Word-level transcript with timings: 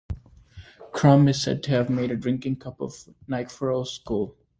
Krum 0.93 1.29
is 1.29 1.43
said 1.43 1.61
to 1.61 1.69
have 1.73 1.87
made 1.87 2.09
a 2.09 2.15
drinking-cup 2.15 2.81
of 2.81 2.91
Nikephoros' 3.29 3.89
skull. 3.99 4.35